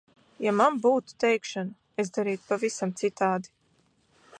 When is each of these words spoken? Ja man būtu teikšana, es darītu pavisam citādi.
Ja 0.45 0.53
man 0.61 0.79
būtu 0.85 1.19
teikšana, 1.25 1.75
es 2.05 2.11
darītu 2.17 2.49
pavisam 2.53 2.97
citādi. 3.05 3.57